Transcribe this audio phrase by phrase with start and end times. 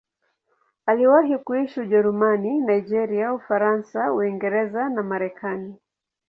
[0.85, 5.75] Aliwahi kuishi Ujerumani, Nigeria, Ufaransa, Uingereza na Marekani.